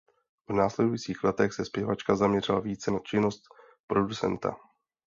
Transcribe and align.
V 0.49 0.53
následujících 0.53 1.23
letech 1.23 1.53
se 1.53 1.65
zpěvačka 1.65 2.15
zaměřila 2.15 2.59
více 2.59 2.91
na 2.91 2.99
činnost 2.99 3.41
producenta. 3.87 4.55